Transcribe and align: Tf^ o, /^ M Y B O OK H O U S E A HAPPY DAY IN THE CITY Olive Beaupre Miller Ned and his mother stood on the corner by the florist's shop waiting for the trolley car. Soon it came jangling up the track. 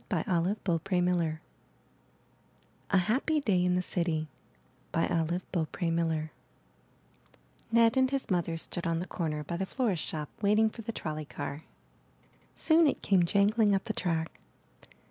Tf^ 0.09 0.21
o, 0.25 0.25
/^ 0.25 0.27
M 0.35 0.43
Y 0.45 0.55
B 0.55 0.57
O 0.65 0.73
OK 0.73 0.95
H 0.97 1.03
O 1.05 1.05
U 1.05 1.21
S 1.21 1.27
E 1.27 1.37
A 2.89 2.97
HAPPY 2.97 3.39
DAY 3.41 3.63
IN 3.63 3.75
THE 3.75 3.83
CITY 3.83 4.29
Olive 4.95 5.43
Beaupre 5.51 5.91
Miller 5.91 6.31
Ned 7.71 7.95
and 7.95 8.09
his 8.09 8.31
mother 8.31 8.57
stood 8.57 8.87
on 8.87 8.97
the 8.97 9.05
corner 9.05 9.43
by 9.43 9.57
the 9.57 9.67
florist's 9.67 10.03
shop 10.07 10.29
waiting 10.41 10.71
for 10.71 10.81
the 10.81 10.91
trolley 10.91 11.25
car. 11.25 11.65
Soon 12.55 12.87
it 12.87 13.03
came 13.03 13.25
jangling 13.25 13.75
up 13.75 13.83
the 13.83 13.93
track. 13.93 14.31